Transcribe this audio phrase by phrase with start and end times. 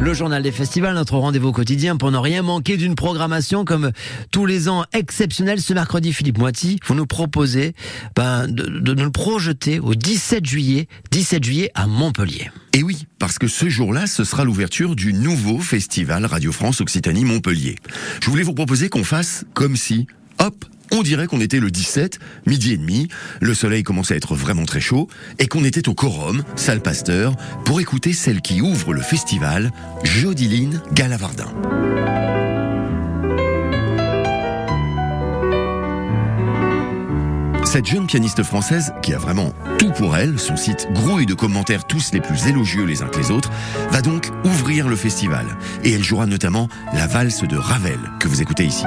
[0.00, 3.92] Le journal des festivals, notre rendez-vous quotidien pour ne rien manquer d'une programmation comme
[4.32, 5.60] tous les ans exceptionnelle.
[5.60, 7.74] Ce mercredi, Philippe Moiti, vous nous proposez
[8.16, 12.50] ben, de, de nous le projeter au 17 juillet, 17 juillet à Montpellier.
[12.72, 17.26] Et oui, parce que ce jour-là, ce sera l'ouverture du nouveau festival Radio France Occitanie
[17.26, 17.76] Montpellier.
[18.22, 20.06] Je voulais vous proposer qu'on fasse comme si,
[20.40, 23.08] hop, on dirait qu'on était le 17, midi et demi,
[23.40, 27.36] le soleil commençait à être vraiment très chaud, et qu'on était au Corum, salle Pasteur,
[27.64, 29.70] pour écouter celle qui ouvre le festival,
[30.02, 31.52] Jodiline Galavardin.
[37.64, 41.86] Cette jeune pianiste française, qui a vraiment tout pour elle, son site grouille de commentaires
[41.86, 43.52] tous les plus élogieux les uns que les autres,
[43.92, 45.46] va donc ouvrir le festival.
[45.84, 48.86] Et elle jouera notamment la valse de Ravel, que vous écoutez ici.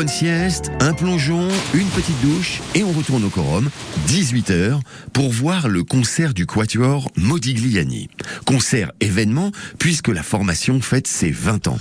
[0.00, 3.68] Bonne sieste, un plongeon, une petite douche et on retourne au Corum,
[4.06, 4.80] 18h,
[5.12, 8.08] pour voir le concert du quatuor Modigliani.
[8.46, 11.78] Concert événement puisque la formation fête ses 20 ans.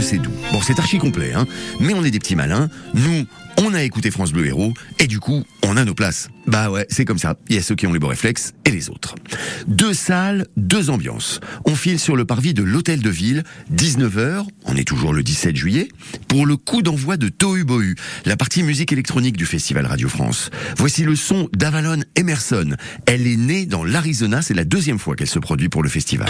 [0.00, 1.46] Bon, c'est archi complet, hein,
[1.78, 2.70] mais on est des petits malins.
[2.94, 3.26] Nous,
[3.58, 6.30] on a écouté France Bleu Héros, et du coup, on a nos places.
[6.46, 7.36] Bah ouais, c'est comme ça.
[7.50, 9.14] Il y a ceux qui ont les beaux réflexes et les autres.
[9.66, 11.40] Deux salles, deux ambiances.
[11.66, 15.54] On file sur le parvis de l'Hôtel de Ville, 19h, on est toujours le 17
[15.54, 15.88] juillet,
[16.28, 20.50] pour le coup d'envoi de Tohu Bohu, la partie musique électronique du Festival Radio France.
[20.78, 22.74] Voici le son d'Avalon Emerson.
[23.04, 26.28] Elle est née dans l'Arizona, c'est la deuxième fois qu'elle se produit pour le festival.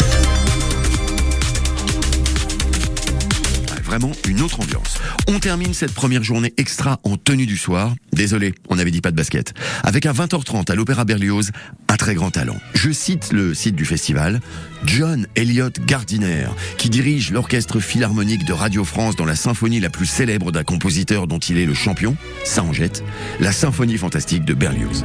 [3.91, 4.99] Vraiment une autre ambiance.
[5.27, 7.93] On termine cette première journée extra en tenue du soir.
[8.13, 9.53] Désolé, on avait dit pas de basket.
[9.83, 11.51] Avec un 20h30 à l'Opéra Berlioz,
[11.89, 12.55] un très grand talent.
[12.73, 14.39] Je cite le site du festival,
[14.85, 16.47] John Elliott Gardiner,
[16.79, 21.27] qui dirige l'orchestre philharmonique de Radio France dans la symphonie la plus célèbre d'un compositeur
[21.27, 23.03] dont il est le champion, ça en jette,
[23.41, 25.05] la symphonie fantastique de Berlioz.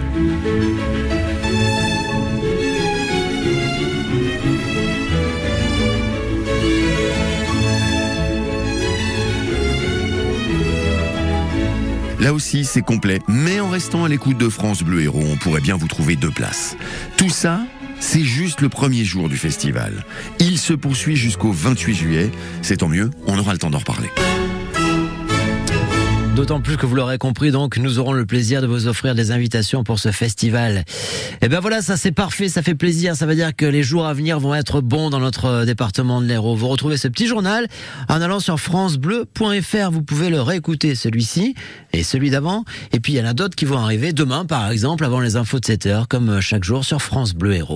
[12.26, 15.62] Là aussi, c'est complet, mais en restant à l'écoute de France Bleu Héros, on pourrait
[15.62, 16.76] bien vous trouver deux places.
[17.18, 17.60] Tout ça,
[18.00, 20.04] c'est juste le premier jour du festival.
[20.40, 22.32] Il se poursuit jusqu'au 28 juillet.
[22.64, 24.10] C'est tant mieux, on aura le temps d'en reparler.
[26.36, 29.32] D'autant plus que vous l'aurez compris, donc, nous aurons le plaisir de vous offrir des
[29.32, 30.80] invitations pour ce festival.
[30.80, 30.84] Et
[31.44, 33.16] eh ben voilà, ça c'est parfait, ça fait plaisir.
[33.16, 36.26] Ça veut dire que les jours à venir vont être bons dans notre département de
[36.26, 36.56] l'Hérault.
[36.56, 37.68] Vous retrouvez ce petit journal
[38.10, 39.92] en allant sur francebleu.fr.
[39.92, 41.56] Vous pouvez le réécouter, celui-ci
[41.94, 42.66] et celui d'avant.
[42.92, 45.38] Et puis il y en a d'autres qui vont arriver demain, par exemple, avant les
[45.38, 47.74] infos de 7 heures, comme chaque jour sur France Bleu Héros.